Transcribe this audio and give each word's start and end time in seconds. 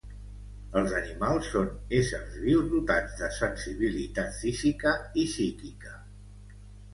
Els 0.79 0.93
animals 0.99 1.49
són 1.55 1.67
éssers 1.97 2.39
vius 2.45 2.71
dotats 2.71 3.13
de 3.19 3.29
sensibilitat 3.37 4.33
física 4.39 4.95
i 5.25 5.29
psíquica. 5.31 5.95